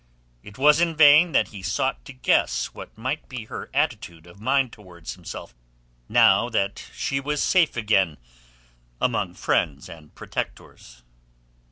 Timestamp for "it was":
0.41-0.81